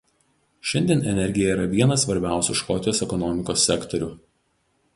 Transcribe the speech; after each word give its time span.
Šiandien 0.69 1.03
energija 1.11 1.51
yra 1.57 1.67
vienas 1.75 2.07
svarbiausių 2.07 2.57
Škotijos 2.63 3.05
ekonomikos 3.09 3.69
sektorių. 3.69 4.09